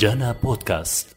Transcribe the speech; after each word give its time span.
جانا 0.00 0.32
بودكاست. 0.32 1.16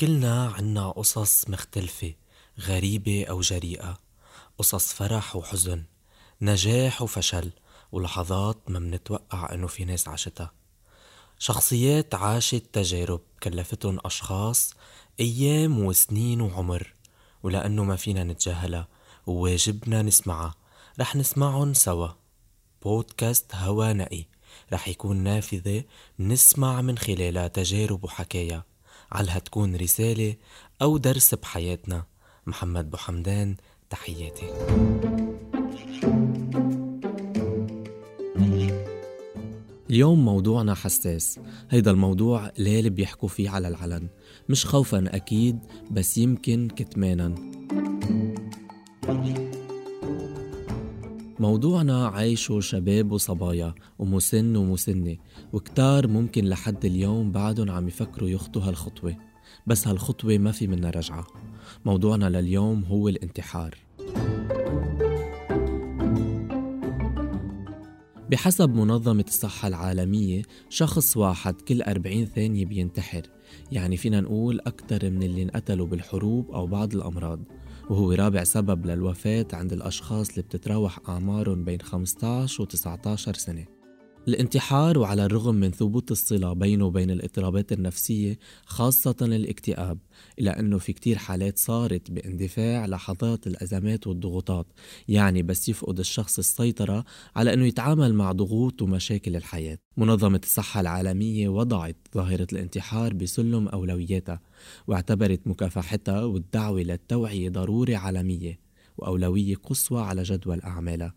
كلنا 0.00 0.46
عنا 0.46 0.90
قصص 0.90 1.48
مختلفة 1.48 2.14
غريبة 2.60 3.24
أو 3.24 3.40
جريئة. 3.40 3.98
قصص 4.58 4.92
فرح 4.92 5.36
وحزن 5.36 5.84
نجاح 6.40 7.02
وفشل 7.02 7.50
ولحظات 7.92 8.56
ما 8.68 8.78
منتوقع 8.78 9.54
إنه 9.54 9.66
في 9.66 9.84
ناس 9.84 10.08
عاشتها. 10.08 10.52
شخصيات 11.38 12.14
عاشت 12.14 12.62
تجارب 12.72 13.20
كلفتهم 13.42 13.98
أشخاص 14.04 14.74
أيام 15.20 15.84
وسنين 15.84 16.40
وعمر 16.40 16.94
ولأنه 17.42 17.84
ما 17.84 17.96
فينا 17.96 18.24
نتجاهلها 18.24 18.88
وواجبنا 19.26 20.02
نسمعها. 20.02 20.54
رح 21.00 21.16
نسمعهم 21.16 21.74
سوا. 21.74 22.08
بودكاست 22.82 23.54
هوا 23.54 23.92
نقي 23.92 24.24
رح 24.72 24.88
يكون 24.88 25.16
نافذة 25.16 25.84
نسمع 26.20 26.82
من 26.82 26.98
خلالها 26.98 27.48
تجارب 27.48 28.04
وحكايا. 28.04 28.62
علها 29.12 29.38
تكون 29.38 29.76
رسالة 29.76 30.36
أو 30.82 30.98
درس 30.98 31.34
بحياتنا. 31.34 32.04
محمد 32.46 32.90
بوحمدان 32.90 33.56
تحياتي. 33.90 34.52
اليوم 39.90 40.24
موضوعنا 40.24 40.74
حساس. 40.74 41.40
هيدا 41.70 41.90
الموضوع 41.90 42.46
قليل 42.46 42.90
بيحكوا 42.90 43.28
فيه 43.28 43.50
على 43.50 43.68
العلن. 43.68 44.08
مش 44.48 44.66
خوفا 44.66 45.16
أكيد 45.16 45.58
بس 45.90 46.18
يمكن 46.18 46.68
كتمانا. 46.76 47.34
موضوعنا 51.42 52.06
عايشه 52.06 52.60
شباب 52.60 53.12
وصبايا 53.12 53.74
ومسن 53.98 54.56
ومسنة 54.56 55.16
وكتار 55.52 56.06
ممكن 56.06 56.44
لحد 56.44 56.84
اليوم 56.84 57.32
بعدهم 57.32 57.70
عم 57.70 57.88
يفكروا 57.88 58.28
يخطوا 58.28 58.62
هالخطوة 58.62 59.16
بس 59.66 59.88
هالخطوة 59.88 60.38
ما 60.38 60.52
في 60.52 60.66
منها 60.66 60.90
رجعة. 60.90 61.26
موضوعنا 61.84 62.28
لليوم 62.28 62.84
هو 62.84 63.08
الانتحار. 63.08 63.78
بحسب 68.30 68.74
منظمة 68.74 69.24
الصحة 69.28 69.68
العالمية 69.68 70.42
شخص 70.68 71.16
واحد 71.16 71.60
كل 71.60 71.82
40 71.82 72.24
ثانية 72.24 72.66
بينتحر 72.66 73.22
يعني 73.72 73.96
فينا 73.96 74.20
نقول 74.20 74.60
أكثر 74.60 75.10
من 75.10 75.22
اللي 75.22 75.42
انقتلوا 75.42 75.86
بالحروب 75.86 76.50
أو 76.50 76.66
بعض 76.66 76.94
الأمراض. 76.94 77.40
وهو 77.90 78.12
رابع 78.12 78.44
سبب 78.44 78.86
للوفاة 78.86 79.46
عند 79.52 79.72
الأشخاص 79.72 80.28
اللي 80.30 80.42
بتتراوح 80.42 80.98
أعمارهم 81.08 81.64
بين 81.64 81.80
15 81.80 82.62
و 82.62 82.64
19 82.64 83.34
سنة. 83.34 83.82
الانتحار 84.28 84.98
وعلى 84.98 85.24
الرغم 85.24 85.54
من 85.54 85.70
ثبوت 85.70 86.10
الصلة 86.10 86.52
بينه 86.52 86.84
وبين 86.84 87.10
الاضطرابات 87.10 87.72
النفسية 87.72 88.38
خاصة 88.66 89.16
الاكتئاب 89.22 89.98
إلا 90.38 90.60
أنه 90.60 90.78
في 90.78 90.92
كتير 90.92 91.18
حالات 91.18 91.58
صارت 91.58 92.10
باندفاع 92.10 92.86
لحظات 92.86 93.46
الأزمات 93.46 94.06
والضغوطات 94.06 94.66
يعني 95.08 95.42
بس 95.42 95.68
يفقد 95.68 95.98
الشخص 95.98 96.38
السيطرة 96.38 97.04
على 97.36 97.54
أنه 97.54 97.66
يتعامل 97.66 98.14
مع 98.14 98.32
ضغوط 98.32 98.82
ومشاكل 98.82 99.36
الحياة. 99.36 99.78
منظمة 99.96 100.40
الصحة 100.44 100.80
العالمية 100.80 101.48
وضعت 101.48 101.96
ظاهرة 102.14 102.46
الانتحار 102.52 103.14
بسلم 103.14 103.68
أولوياتها. 103.68 104.40
واعتبرت 104.86 105.46
مكافحتها 105.46 106.24
والدعوة 106.24 106.80
للتوعية 106.80 107.50
ضرورة 107.50 107.96
عالمية 107.96 108.58
وأولوية 108.98 109.54
قصوى 109.54 110.02
على 110.02 110.22
جدول 110.22 110.60
أعمالها. 110.60 111.14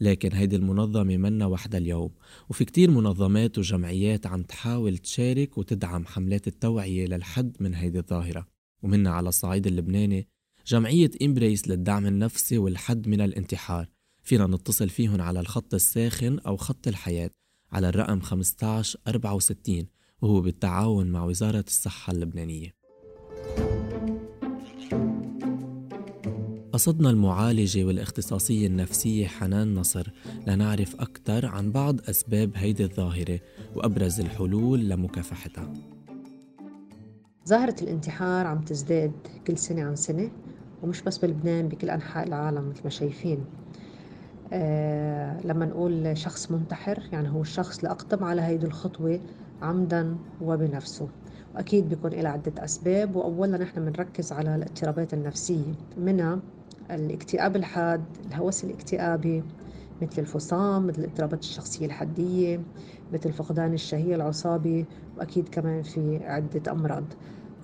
لكن 0.00 0.32
هيدي 0.32 0.56
المنظمة 0.56 1.16
منا 1.16 1.46
وحدها 1.46 1.80
اليوم 1.80 2.10
وفي 2.48 2.64
كتير 2.64 2.90
منظمات 2.90 3.58
وجمعيات 3.58 4.26
عم 4.26 4.42
تحاول 4.42 4.98
تشارك 4.98 5.58
وتدعم 5.58 6.06
حملات 6.06 6.46
التوعية 6.46 7.06
للحد 7.06 7.56
من 7.60 7.74
هيدي 7.74 7.98
الظاهرة. 7.98 8.46
ومنا 8.82 9.10
على 9.10 9.28
الصعيد 9.28 9.66
اللبناني 9.66 10.28
جمعية 10.66 11.10
إمبريس 11.22 11.68
للدعم 11.68 12.06
النفسي 12.06 12.58
والحد 12.58 13.08
من 13.08 13.20
الانتحار. 13.20 13.88
فينا 14.22 14.46
نتصل 14.46 14.88
فيهم 14.88 15.20
على 15.20 15.40
الخط 15.40 15.74
الساخن 15.74 16.38
أو 16.38 16.56
خط 16.56 16.88
الحياة 16.88 17.30
على 17.72 17.88
الرقم 17.88 18.18
1564 18.18 19.86
وهو 20.22 20.40
بالتعاون 20.40 21.06
مع 21.06 21.24
وزارة 21.24 21.64
الصحة 21.68 22.12
اللبنانية. 22.12 22.75
قصدنا 26.76 27.10
المعالجة 27.10 27.84
والاختصاصية 27.84 28.66
النفسية 28.66 29.26
حنان 29.26 29.74
نصر 29.74 30.10
لنعرف 30.46 31.00
أكثر 31.00 31.46
عن 31.46 31.72
بعض 31.72 32.00
أسباب 32.10 32.50
هيدي 32.54 32.84
الظاهرة 32.84 33.40
وأبرز 33.74 34.20
الحلول 34.20 34.88
لمكافحتها. 34.88 35.72
ظاهرة 37.48 37.76
الانتحار 37.82 38.46
عم 38.46 38.60
تزداد 38.60 39.12
كل 39.46 39.58
سنة 39.58 39.82
عن 39.84 39.96
سنة 39.96 40.30
ومش 40.82 41.02
بس 41.02 41.18
بلبنان 41.18 41.68
بكل 41.68 41.90
أنحاء 41.90 42.26
العالم 42.26 42.68
مثل 42.68 42.80
ما 42.84 42.90
شايفين. 42.90 43.44
آه 44.52 45.40
لما 45.46 45.66
نقول 45.66 46.18
شخص 46.18 46.50
منتحر 46.50 47.02
يعني 47.12 47.28
هو 47.28 47.40
الشخص 47.40 47.78
اللي 47.78 47.90
أقدم 47.90 48.24
على 48.24 48.42
هيدي 48.42 48.66
الخطوة 48.66 49.20
عمدا 49.62 50.16
وبنفسه. 50.40 51.08
وأكيد 51.54 51.88
بيكون 51.88 52.10
لها 52.10 52.30
عدة 52.30 52.64
أسباب 52.64 53.16
وأولا 53.16 53.58
نحن 53.58 53.84
بنركز 53.84 54.32
على 54.32 54.56
الاضطرابات 54.56 55.14
النفسية. 55.14 55.74
منها 55.98 56.40
الاكتئاب 56.90 57.56
الحاد 57.56 58.04
الهوس 58.26 58.64
الاكتئابي 58.64 59.42
مثل 60.02 60.22
الفصام 60.22 60.86
مثل 60.86 60.98
الاضطرابات 61.02 61.40
الشخصية 61.40 61.86
الحدية 61.86 62.60
مثل 63.12 63.32
فقدان 63.32 63.74
الشهية 63.74 64.14
العصابي 64.14 64.84
وأكيد 65.18 65.48
كمان 65.48 65.82
في 65.82 66.20
عدة 66.24 66.72
أمراض. 66.72 67.04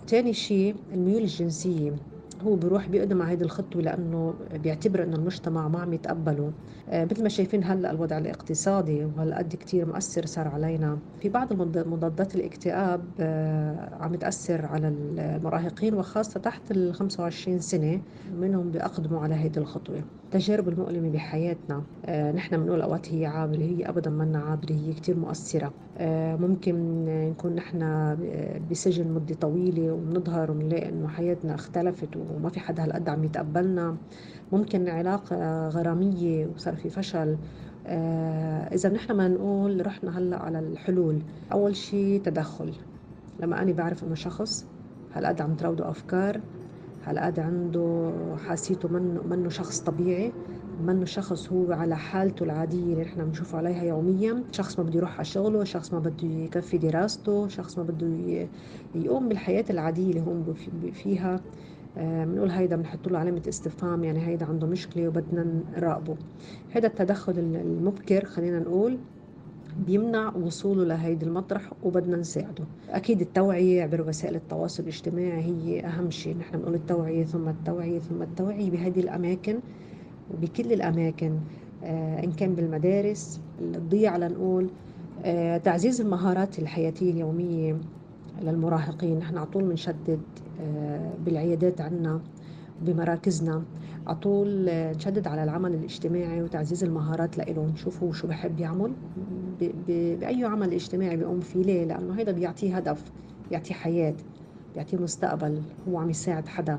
تاني 0.07 0.33
شيء 0.35 0.75
الميول 0.93 1.23
الجنسية. 1.23 1.93
هو 2.43 2.57
بيروح 2.57 2.89
بيقدم 2.89 3.23
على 3.23 3.33
هذه 3.33 3.43
الخطوة 3.43 3.83
لأنه 3.83 4.39
بيعتبر 4.53 5.03
أنه 5.03 5.17
المجتمع 5.17 5.69
ما 5.69 5.81
عم 5.81 5.93
يتقبله. 5.93 6.55
آه، 6.89 7.05
مثل 7.05 7.23
ما 7.23 7.29
شايفين 7.29 7.65
هلأ 7.65 7.91
الوضع 7.91 8.19
الاقتصادي 8.19 9.05
وهالقد 9.05 9.55
كتير 9.57 9.87
مؤثر 9.87 10.27
صار 10.27 10.49
علينا. 10.49 11.03
في 11.19 11.29
بعض 11.29 11.53
مضادات 11.79 12.35
الاكتئاب 12.35 13.15
آه، 13.21 13.95
عم 13.95 14.15
تأثر 14.15 14.67
على 14.67 14.89
المراهقين 14.89 15.95
وخاصة 15.95 16.41
تحت 16.41 16.71
ال 16.71 16.95
25 16.95 17.61
سنة 17.61 18.03
منهم 18.25 18.71
بيقدموا 18.71 19.21
على 19.21 19.35
هذه 19.35 19.59
الخطوة. 19.59 20.22
التجارب 20.35 20.69
المؤلمة 20.69 21.11
بحياتنا 21.11 21.83
آه، 22.07 22.33
نحن 22.33 22.57
بنقول 22.57 22.81
أوقات 22.83 23.15
هي 23.15 23.27
عابرة 23.27 23.59
هي 23.63 23.89
أبدا 23.89 24.11
منا 24.11 24.39
عابرة 24.39 24.73
هي 24.73 24.93
كتير 24.93 25.17
مؤثرة. 25.17 25.73
ممكن 26.41 27.05
نكون 27.31 27.55
نحن 27.55 27.81
بسجن 28.71 29.09
مدة 29.13 29.35
طويلة 29.35 29.93
وبنظهر 29.93 30.51
ونلاقي 30.51 30.89
إنه 30.89 31.09
حياتنا 31.09 31.55
اختلفت 31.55 32.09
وما 32.17 32.49
في 32.49 32.61
حدا 32.61 32.85
هالقد 32.85 33.09
عم 33.09 33.25
يتقبلنا. 33.25 33.97
ممكن 34.53 34.89
علاقة 34.89 35.69
غرامية 35.69 36.47
وصار 36.47 36.77
في 36.77 36.91
فشل. 36.91 37.37
آه 37.87 38.75
إذا 38.75 38.89
نحن 38.89 39.13
ما 39.13 39.29
نقول 39.29 39.87
رحنا 39.87 40.19
هلأ 40.19 40.37
على 40.37 40.59
الحلول. 40.59 41.23
أول 41.53 41.77
شيء 41.77 42.21
تدخل. 42.23 42.73
لما 43.41 43.63
أنا 43.63 43.73
بعرف 43.73 44.05
إنه 44.05 44.15
شخص 44.15 44.67
هالقد 45.15 45.41
عم 45.41 45.55
تراوده 45.55 45.91
أفكار 45.91 46.41
هالقد 47.05 47.41
عنده 47.41 48.13
حاسيته 48.47 48.89
منه 48.89 49.23
منه 49.23 49.49
شخص 49.49 49.81
طبيعي؟ 49.81 50.33
منه 50.87 51.05
شخص 51.05 51.53
هو 51.53 51.73
على 51.73 51.97
حالته 51.97 52.45
العادية 52.45 52.93
اللي 52.93 53.05
نحن 53.05 53.25
بنشوف 53.25 53.55
عليها 53.55 53.83
يوميا. 53.85 54.45
شخص 54.53 54.79
ما 54.79 54.85
بده 54.85 54.97
يروح 54.97 55.15
على 55.15 55.25
شغله 55.25 55.65
شخص 55.65 55.93
ما 55.93 55.99
بده 55.99 56.29
يكفي 56.29 56.79
دراسته 56.79 57.49
شخص 57.49 57.79
ما 57.79 57.85
بده 57.85 58.49
يقوم 58.95 59.29
بالحياة 59.29 59.65
العادية 59.71 60.11
اللي 60.11 60.21
هو 60.21 60.55
فيها. 60.93 61.41
بنقول 61.97 62.51
آه، 62.51 62.59
هيدا 62.59 62.77
بنحط 62.77 63.09
له 63.09 63.19
علامة 63.19 63.43
استفهام 63.49 64.05
يعني 64.05 64.27
هيدا 64.27 64.47
عنده 64.47 64.67
مشكلة 64.67 65.09
وبدنا 65.09 65.47
نراقبه. 65.77 66.17
هيدا 66.73 66.89
التدخل 66.89 67.33
المبكر 67.39 68.25
خلينا 68.25 68.59
نقول. 68.59 68.99
بيمنع 69.87 70.37
وصوله 70.37 70.85
لهيدي 70.85 71.27
المطرح 71.27 71.73
وبدنا 71.83 72.17
نساعده. 72.17 72.65
أكيد 72.91 73.21
التوعية 73.21 73.83
عبر 73.83 74.09
وسائل 74.09 74.35
التواصل 74.35 74.83
الاجتماعي 74.83 75.43
هي 75.43 75.81
أهم 75.87 76.11
شيء. 76.11 76.37
نحن 76.37 76.59
بنقول 76.59 76.75
التوعية 76.75 77.25
ثم 77.25 77.49
التوعية 77.49 77.99
ثم 77.99 78.23
التوعية 78.23 78.71
بهذه 78.71 79.01
الأماكن 79.01 79.59
وبكل 80.35 80.73
الأماكن 80.73 81.39
آه 81.85 82.25
إن 82.25 82.33
كان 82.33 82.55
بالمدارس 82.55 83.41
الضيعة 83.61 84.19
لنقول 84.19 84.69
آه 85.25 85.57
تعزيز 85.57 86.01
المهارات 86.01 86.59
الحياتية 86.59 87.11
اليومية 87.11 87.77
للمراهقين. 88.43 89.19
نحن 89.19 89.37
على 89.39 89.47
طول 89.47 89.65
بنشدد 89.65 90.21
آه، 90.63 91.11
بالعيادات 91.25 91.81
عنا 91.81 92.21
بمراكزنا. 92.83 93.63
على 94.07 94.17
طول 94.17 94.69
آه، 94.69 94.93
نشدد 94.93 95.27
على 95.27 95.45
العمل 95.45 95.75
الاجتماعي 95.75 96.43
وتعزيز 96.43 96.85
المهارات 96.85 97.39
لإله 97.39 97.67
نشوفه 97.67 98.13
شو 98.13 98.27
بحب 98.27 98.61
يعمل. 98.61 98.93
بأي 100.21 100.45
عمل 100.45 100.73
اجتماعي 100.73 101.17
بيقوم 101.17 101.41
فيه 101.41 101.63
ليه؟ 101.63 101.85
لأنه 101.85 102.19
هيدا 102.19 102.33
بيعطيه 102.33 102.77
هدف 102.77 103.13
بيعطيه 103.51 103.75
حياة 103.75 104.15
بيعطيه 104.75 104.97
مستقبل. 104.97 105.63
هو 105.89 105.99
عم 105.99 106.11
يساعد 106.11 106.49
حدا 106.49 106.79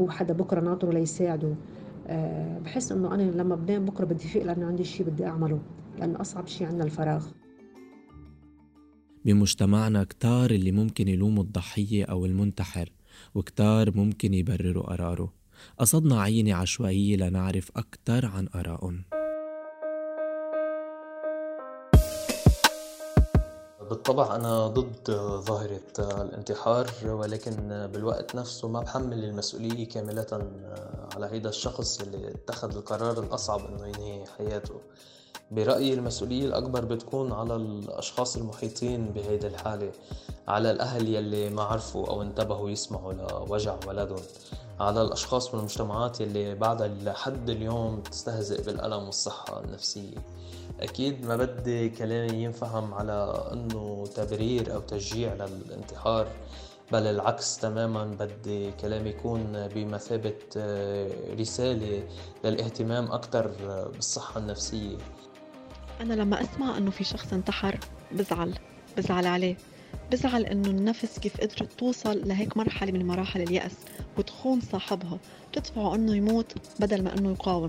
هو 0.00 0.10
حدا 0.10 0.34
بكرة 0.34 0.60
ناطره 0.60 0.92
ليساعده. 0.92 1.54
أه 2.06 2.58
بحس 2.58 2.92
إنه 2.92 3.14
أنا 3.14 3.22
لما 3.22 3.56
بنام 3.56 3.84
بكرة 3.84 4.04
بدي 4.04 4.28
فيق 4.28 4.42
لأنه 4.42 4.66
عندي 4.66 4.84
شيء 4.84 5.06
بدي 5.06 5.26
أعمله 5.26 5.58
لأنه 5.98 6.20
أصعب 6.20 6.46
شيء 6.46 6.66
عندنا 6.66 6.84
الفراغ. 6.84 7.26
بمجتمعنا 9.24 10.04
كتار 10.04 10.50
اللي 10.50 10.72
ممكن 10.72 11.08
يلوموا 11.08 11.42
الضحية 11.42 12.04
أو 12.04 12.26
المنتحر 12.26 12.92
وكتار 13.34 13.96
ممكن 13.96 14.34
يبرروا 14.34 14.82
قراره. 14.82 15.32
قصدنا 15.78 16.22
عينة 16.22 16.54
عشوائية 16.54 17.16
لنعرف 17.16 17.70
أكتر 17.76 18.26
عن 18.26 18.48
آرائهم. 18.54 19.04
بالطبع 23.90 24.36
أنا 24.36 24.66
ضد 24.66 25.10
ظاهرة 25.40 25.80
الانتحار 25.98 26.90
ولكن 27.04 27.88
بالوقت 27.92 28.34
نفسه 28.34 28.68
ما 28.68 28.80
بحمل 28.80 29.24
المسؤولية 29.24 29.88
كاملة 29.88 30.50
على 31.14 31.26
هيدا 31.26 31.48
الشخص 31.48 32.00
اللي 32.00 32.30
اتخذ 32.30 32.76
القرار 32.76 33.22
الأصعب 33.22 33.60
إنه 33.60 33.86
ينهي 33.86 34.24
حياته. 34.38 34.80
برأيي 35.50 35.94
المسؤولية 35.94 36.46
الأكبر 36.46 36.84
بتكون 36.84 37.32
على 37.32 37.56
الأشخاص 37.56 38.36
المحيطين 38.36 39.06
بهيدي 39.06 39.46
الحالة 39.46 39.92
على 40.48 40.70
الأهل 40.70 41.08
يلي 41.14 41.50
ما 41.50 41.62
عرفوا 41.62 42.06
أو 42.06 42.22
انتبهوا 42.22 42.70
يسمعوا 42.70 43.12
لوجع 43.12 43.76
ولدهم 43.86 44.22
على 44.80 45.02
الأشخاص 45.02 45.54
والمجتمعات 45.54 46.20
يلي 46.20 46.54
بعدها 46.54 46.88
لحد 46.88 47.50
اليوم 47.50 48.00
تستهزئ 48.00 48.62
بالألم 48.62 49.04
والصحة 49.04 49.60
النفسية. 49.60 50.16
أكيد 50.80 51.26
ما 51.26 51.36
بدي 51.36 51.88
كلامي 51.88 52.42
ينفهم 52.42 52.94
على 52.94 53.48
أنه 53.52 54.04
تبرير 54.14 54.74
أو 54.74 54.80
تشجيع 54.80 55.34
للانتحار 55.34 56.26
بل 56.92 57.02
العكس 57.06 57.58
تماما 57.58 58.04
بدي 58.04 58.72
كلامي 58.72 59.10
يكون 59.10 59.68
بمثابة 59.68 60.34
آه، 60.56 61.34
رسالة 61.40 62.08
للاهتمام 62.44 63.12
أكثر 63.12 63.50
بالصحة 63.94 64.40
النفسية. 64.40 64.96
أنا 66.00 66.14
لما 66.14 66.40
أسمع 66.40 66.78
أنه 66.78 66.90
في 66.90 67.04
شخص 67.04 67.32
انتحر 67.32 67.78
بزعل 68.12 68.54
بزعل 68.96 69.26
عليه. 69.26 69.56
بزعل 70.12 70.44
إنه 70.44 70.70
النفس 70.70 71.18
كيف 71.18 71.40
قدرت 71.40 71.72
توصل 71.78 72.28
لهيك 72.28 72.56
مرحلة 72.56 72.92
من 72.92 73.06
مراحل 73.06 73.42
اليأس 73.42 73.72
وتخون 74.18 74.60
صاحبها 74.60 75.18
تدفعه 75.52 75.94
إنه 75.94 76.16
يموت 76.16 76.54
بدل 76.80 77.04
ما 77.04 77.18
إنه 77.18 77.30
يقاوم. 77.30 77.68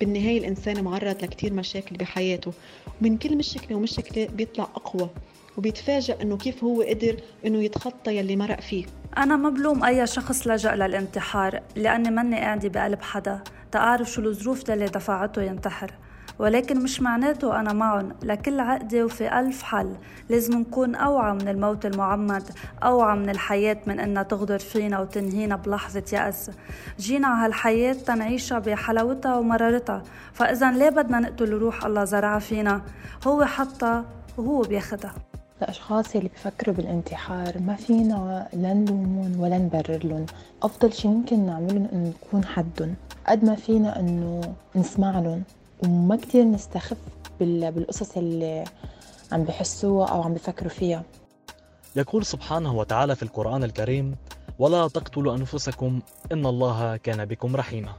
بالنهاية 0.00 0.38
الإنسان 0.38 0.84
معرض 0.84 1.22
لكتير 1.22 1.52
مشاكل 1.52 1.96
بحياته 1.96 2.52
ومن 3.00 3.18
كل 3.18 3.36
مشكلة 3.36 3.76
ومشكلة 3.76 4.26
بيطلع 4.26 4.64
أقوى 4.64 5.10
وبيتفاجأ 5.58 6.22
إنه 6.22 6.36
كيف 6.36 6.64
هو 6.64 6.82
قدر 6.82 7.16
إنه 7.46 7.62
يتخطى 7.62 8.16
يلي 8.16 8.36
مرق 8.36 8.60
فيه. 8.60 8.86
أنا 9.18 9.36
ما 9.36 9.50
بلوم 9.50 9.84
أي 9.84 10.06
شخص 10.06 10.46
لجأ 10.46 10.74
للانتحار 10.74 11.62
لأني 11.76 12.10
مني 12.10 12.36
قاعدة 12.36 12.68
بقلب 12.68 13.02
حدا 13.02 13.40
تعرف 13.72 14.10
شو 14.10 14.22
الظروف 14.22 14.70
اللي 14.70 14.86
دفعته 14.86 15.42
ينتحر. 15.42 15.94
ولكن 16.40 16.82
مش 16.82 17.02
معناته 17.02 17.60
أنا 17.60 17.72
معهم 17.72 18.12
لكل 18.22 18.60
عقدة 18.60 19.04
وفي 19.04 19.40
ألف 19.40 19.62
حل. 19.62 19.94
لازم 20.28 20.58
نكون 20.58 20.94
أوعى 20.94 21.34
من 21.34 21.48
الموت 21.48 21.86
المعمد 21.86 22.42
أوعى 22.82 23.18
من 23.18 23.30
الحياة 23.30 23.76
من 23.86 24.00
إنها 24.00 24.22
تغدر 24.22 24.58
فينا 24.58 25.00
وتنهينا 25.00 25.56
بلحظة 25.56 26.02
يأس. 26.12 26.50
جينا 26.98 27.28
على 27.28 27.44
هالحياة 27.46 27.92
تنعيشها 27.92 28.58
بحلاوتها 28.58 29.36
ومرارتها. 29.36 30.02
فإذا 30.32 30.72
ليه 30.72 30.88
بدنا 30.88 31.20
نقتل 31.20 31.52
روح 31.52 31.84
الله 31.84 32.04
زرعها 32.04 32.38
فينا؟ 32.38 32.82
هو 33.26 33.44
حطها 33.44 34.04
وهو 34.38 34.62
بياخدها. 34.62 35.14
الأشخاص 35.62 36.16
اللي 36.16 36.28
بفكروا 36.28 36.74
بالانتحار 36.74 37.58
ما 37.66 37.74
فينا 37.74 38.46
لا 38.52 38.74
نلومهم 38.74 39.40
ولا 39.40 39.58
نبرر 39.58 40.00
لهم. 40.04 40.26
أفضل 40.62 40.92
شي 40.92 41.08
ممكن 41.08 41.46
نعملهم 41.46 41.88
إنه 41.92 42.12
نكون 42.26 42.44
حدهم 42.44 42.94
قد 43.26 43.44
ما 43.44 43.54
فينا 43.54 44.00
إنه 44.00 44.40
نسمع 44.76 45.18
لهم. 45.18 45.42
وما 45.84 46.16
كتير 46.16 46.44
نستخف 46.44 46.96
بالقصص 47.40 48.16
اللي 48.16 48.64
عم 49.32 49.44
بحسوها 49.44 50.08
أو 50.08 50.22
عم 50.22 50.34
بفكروا 50.34 50.70
فيها. 50.70 51.02
يقول 51.96 52.24
سبحانه 52.24 52.74
وتعالى 52.74 53.16
في 53.16 53.22
القرآن 53.22 53.64
الكريم 53.64 54.16
ولا 54.58 54.88
تقتلوا 54.88 55.36
أنفسكم 55.36 56.00
إن 56.32 56.46
الله 56.46 56.96
كان 56.96 57.24
بكم 57.24 57.56
رحيما. 57.56 57.92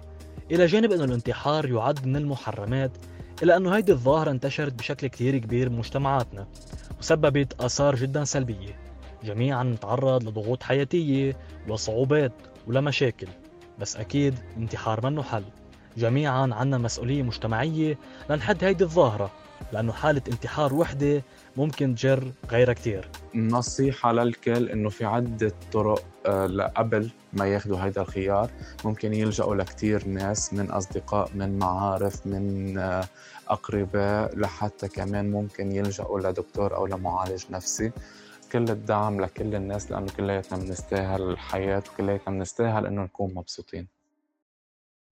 إلى 0.51 0.65
جانب 0.65 0.91
أن 0.91 1.01
الانتحار 1.01 1.65
يعد 1.65 2.05
من 2.05 2.15
المحرمات 2.15 2.91
إلا 3.43 3.57
أنه 3.57 3.75
هيدي 3.75 3.91
الظاهرة 3.91 4.31
انتشرت 4.31 4.73
بشكل 4.73 5.07
كتير 5.07 5.37
كبير 5.37 5.69
بمجتمعاتنا 5.69 6.47
وسببت 6.99 7.61
آثار 7.61 7.95
جدا 7.95 8.23
سلبية. 8.23 8.79
جميعا 9.23 9.63
نتعرض 9.63 10.23
لضغوط 10.23 10.63
حياتية 10.63 11.37
وصعوبات 11.69 12.33
ولمشاكل. 12.67 13.27
بس 13.79 13.97
أكيد 13.97 14.35
انتحار 14.57 15.05
منه 15.05 15.23
حل. 15.23 15.43
جميعا 15.97 16.49
عنا 16.53 16.77
مسؤولية 16.77 17.23
مجتمعية 17.23 17.97
لنحد 18.29 18.63
هيدي 18.63 18.83
الظاهرة 18.83 19.31
لأنه 19.73 19.93
حالة 19.93 20.21
انتحار 20.27 20.73
وحدة 20.73 21.23
ممكن 21.57 21.95
تجر 21.95 22.31
غيرها 22.51 22.73
كتير. 22.73 23.09
نصيحة 23.35 24.11
للكل 24.11 24.69
إنه 24.69 24.89
في 24.89 25.05
عدة 25.05 25.51
طرق 25.71 26.03
آه، 26.25 26.71
قبل 26.75 27.09
ما 27.33 27.45
ياخذوا 27.47 27.77
هيدا 27.77 28.01
الخيار. 28.01 28.49
ممكن 28.85 29.13
يلجأوا 29.13 29.55
لكتير 29.55 30.07
ناس 30.07 30.53
من 30.53 30.71
أصدقاء 30.71 31.29
من 31.35 31.59
معارف 31.59 32.27
من 32.27 32.77
آه، 32.77 33.03
أقرباء 33.47 34.39
لحتى 34.39 34.87
كمان 34.87 35.31
ممكن 35.31 35.71
يلجأوا 35.71 36.19
لدكتور 36.19 36.75
أو 36.75 36.85
لمعالج 36.85 37.43
نفسي. 37.49 37.91
كل 38.51 38.69
الدعم 38.69 39.21
لكل 39.21 39.55
الناس 39.55 39.91
لأنه 39.91 40.07
كلياتنا 40.17 40.59
بنستاهل 40.59 41.21
الحياة 41.21 41.83
وكلياتنا 41.93 42.35
بنستاهل 42.35 42.85
إنه 42.85 43.01
نكون 43.03 43.33
مبسوطين. 43.33 44.00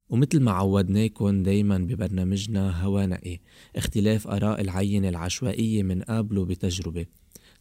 ومثل 0.10 0.40
ما 0.40 0.52
عودناكم 0.52 1.44
دايما 1.44 1.78
ببرنامجنا 1.78 2.84
هوا 2.84 3.06
نقي 3.06 3.40
اختلاف 3.76 4.28
آراء 4.28 4.62
العينة 4.62 5.10
العشوائية 5.10 5.84
من 5.84 6.02
قابله 6.02 6.46
بتجربة 6.46 7.06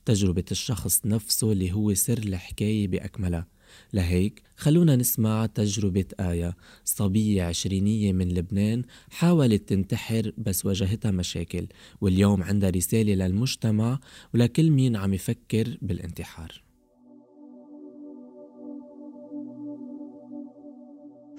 تجربة 0.05 0.45
الشخص 0.51 1.07
نفسه 1.07 1.53
اللي 1.53 1.73
هو 1.73 1.95
سر 1.95 2.19
الحكاية 2.19 2.89
بأكملها. 2.89 3.47
لهيك 3.93 4.43
خلونا 4.57 4.97
نسمع 4.97 5.47
تجربة 5.47 6.05
آية 6.21 6.57
صبية 6.85 7.43
عشرينية 7.43 8.13
من 8.13 8.29
لبنان 8.29 8.83
حاولت 9.11 9.69
تنتحر 9.69 10.33
بس 10.39 10.67
واجهتها 10.67 11.11
مشاكل 11.11 11.67
واليوم 12.01 12.43
عندها 12.43 12.71
رسالة 12.71 13.15
للمجتمع 13.15 14.01
ولكل 14.35 14.71
مين 14.71 14.97
عم 14.97 15.15
يفكر 15.15 15.79
بالانتحار. 15.83 16.68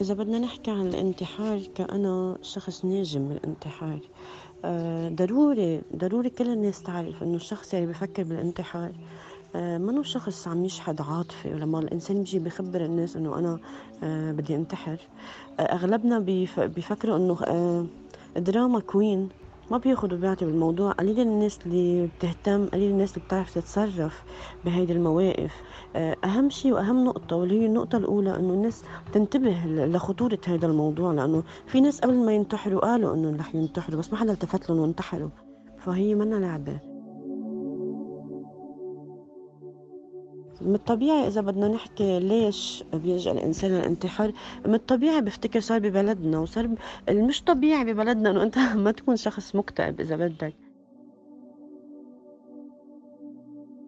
إذا 0.01 0.13
بدنا 0.13 0.39
نحكي 0.39 0.71
عن 0.71 0.87
الانتحار 0.87 1.59
كأنا 1.75 2.37
شخص 2.41 2.85
ناجم 2.85 3.27
بالانتحار 3.27 3.99
آه، 4.65 5.09
ضروري 5.09 5.81
ضروري 5.95 6.29
كل 6.29 6.49
الناس 6.49 6.83
تعرف 6.83 7.23
إنه 7.23 7.35
الشخص 7.35 7.73
اللي 7.73 7.85
بفكر 7.87 8.23
بالانتحار 8.23 8.91
آه، 9.55 9.77
منو 9.77 10.03
شخص 10.03 10.47
عم 10.47 10.65
يشحد 10.65 11.01
عاطفة؟ 11.01 11.49
ولما 11.49 11.79
الإنسان 11.79 12.17
بيجي 12.17 12.39
بخبر 12.39 12.85
الناس 12.85 13.15
إنه 13.15 13.39
أنا 13.39 13.59
آه، 14.03 14.31
بدي 14.31 14.55
انتحر 14.55 14.97
أغلبنا 15.59 16.19
بيفكروا 16.57 17.17
إنه 17.17 17.87
دراما 18.37 18.79
كوين. 18.79 19.29
ما 19.71 19.77
بياخدوا 19.77 20.17
بيعطي 20.17 20.45
بالموضوع. 20.45 20.91
قليل 20.91 21.19
الناس 21.19 21.59
اللي 21.65 22.07
بتهتم 22.07 22.65
قليل 22.65 22.91
الناس 22.91 23.13
اللي 23.13 23.25
بتعرف 23.25 23.53
تتصرف 23.55 24.23
بهيدي 24.65 24.93
المواقف. 24.93 25.51
آه، 25.95 26.15
أهم 26.23 26.49
شيء 26.49 26.73
وأهم 26.73 27.05
نقطة 27.05 27.35
واللي 27.35 27.61
هي 27.61 27.65
النقطة 27.65 27.97
الأولى 27.97 28.35
إنه 28.35 28.53
الناس 28.53 28.83
تنتبه 29.13 29.55
لخطورة 29.65 30.39
هذا 30.47 30.67
الموضوع. 30.67 31.13
لأنه 31.13 31.43
في 31.67 31.81
ناس 31.81 32.01
قبل 32.01 32.13
ما 32.13 32.33
ينتحروا 32.33 32.81
قالوا 32.81 33.15
إنه 33.15 33.37
رح 33.39 33.55
ينتحروا 33.55 33.99
بس 33.99 34.11
ما 34.11 34.17
حدا 34.17 34.31
التفت 34.33 34.69
لهم 34.69 34.79
وانتحروا. 34.79 35.29
فهي 35.77 36.15
منا 36.15 36.35
لعبة. 36.35 36.79
من 40.61 40.75
الطبيعي 40.75 41.27
إذا 41.27 41.41
بدنا 41.41 41.67
نحكي 41.67 42.19
ليش 42.19 42.83
بيلجأ 42.93 43.31
الإنسان 43.31 43.71
للانتحار 43.71 44.31
من 44.65 44.73
الطبيعي 44.73 45.21
بفتكر 45.21 45.59
صار 45.59 45.79
ببلدنا 45.79 46.39
وصار 46.39 46.69
المش 47.09 47.41
طبيعي 47.43 47.93
ببلدنا 47.93 48.29
إنه 48.29 48.43
أنت 48.43 48.57
ما 48.83 48.91
تكون 48.91 49.15
شخص 49.15 49.55
مكتئب 49.55 50.01
إذا 50.01 50.15
بدك. 50.15 50.53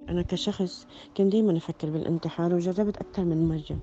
أنا 0.10 0.22
كشخص 0.22 0.88
كان 1.16 1.30
دايما 1.30 1.58
أفكر 1.58 1.90
بالانتحار 1.90 2.56
وجربت 2.56 2.98
أكثر 2.98 3.24
من 3.24 3.50
مرة. 3.50 3.78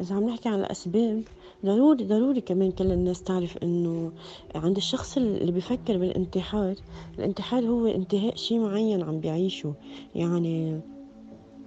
إذا 0.00 0.14
عم 0.14 0.28
نحكي 0.28 0.48
عن 0.48 0.58
الأسباب 0.60 1.22
ضروري 1.64 2.04
ضروري 2.04 2.40
كمان 2.40 2.72
كل 2.72 2.92
الناس 2.92 3.22
تعرف 3.22 3.58
إنه 3.62 4.12
عند 4.54 4.76
الشخص 4.76 5.16
اللي 5.16 5.52
بيفكر 5.52 5.98
بالانتحار 5.98 6.74
الانتحار 7.18 7.64
هو 7.64 7.86
انتهاء 7.86 8.36
شيء 8.36 8.58
معين 8.60 9.02
عم 9.02 9.20
بيعيشه. 9.20 9.74
يعني 10.14 10.80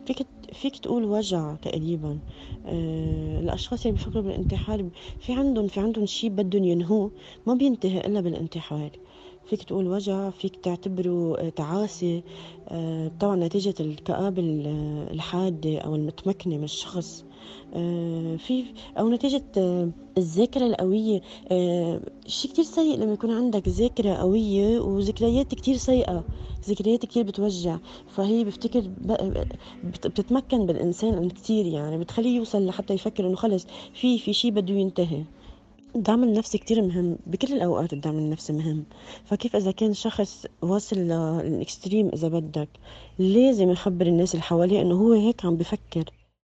فيك 0.05 0.27
فيك 0.53 0.77
تقول 0.77 1.03
وجع 1.05 1.55
تقريبا. 1.55 2.22
آه 2.65 3.39
الأشخاص 3.39 3.81
اللي 3.86 3.91
بيفكروا 3.98 4.24
بالانتحار 4.24 4.89
في 5.20 5.34
عندهم 5.34 5.67
في 5.67 5.79
عندهم 5.79 6.05
شيء 6.05 6.29
بدهم 6.29 6.63
ينهوه 6.63 7.12
ما 7.46 7.53
بينتهي 7.53 8.00
إلا 8.00 8.22
بالانتحار. 8.22 8.91
فيك 9.45 9.63
تقول 9.63 9.88
وجع 9.88 10.29
فيك 10.29 10.55
تعتبره 10.55 11.50
تعاسة. 11.50 12.21
طبعا 13.19 13.36
نتيجة 13.36 13.74
الكآبة 13.79 14.41
الحادة 15.12 15.77
أو 15.77 15.95
المتمكنة 15.95 16.57
من 16.57 16.63
الشخص. 16.63 17.25
في 18.38 18.65
أو 18.98 19.10
نتيجة 19.10 19.43
الذاكرة 20.17 20.65
القوية. 20.65 21.21
شي 22.27 22.48
كتير 22.48 22.65
سيء 22.65 22.98
لما 22.98 23.13
يكون 23.13 23.31
عندك 23.31 23.67
ذاكرة 23.67 24.13
قوية 24.13 24.79
وذكريات 24.79 25.55
كتير 25.55 25.77
سيئة 25.77 26.24
ذكريات 26.69 27.05
كتير 27.05 27.24
بتوجع. 27.24 27.77
فهي 28.07 28.43
بفتكر 28.43 28.89
بتتمكن 29.83 30.65
بالإنسان 30.65 31.29
كتير 31.29 31.65
يعني 31.65 31.98
بتخليه 31.98 32.38
يوصل 32.38 32.65
لحتى 32.65 32.93
يفكر 32.93 33.27
إنه 33.27 33.36
خلص 33.36 33.67
في 33.93 34.19
في 34.19 34.33
شي 34.33 34.51
بده 34.51 34.74
ينتهي. 34.74 35.24
الدعم 35.95 36.24
النفسي 36.24 36.57
كتير 36.57 36.81
مهم 36.81 37.17
بكل 37.25 37.53
الأوقات 37.53 37.93
الدعم 37.93 38.17
النفسي 38.17 38.53
مهم. 38.53 38.86
فكيف 39.25 39.55
إذا 39.55 39.71
كان 39.71 39.93
شخص 39.93 40.45
واصل 40.62 40.95
للإكستريم 40.95 42.10
إذا 42.13 42.27
بدك؟ 42.27 42.69
لازم 43.19 43.69
يخبر 43.69 44.07
الناس 44.07 44.33
اللي 44.33 44.43
حواليه 44.43 44.81
إنه 44.81 44.95
هو 44.95 45.13
هيك 45.13 45.45
عم 45.45 45.55
بفكر. 45.57 46.05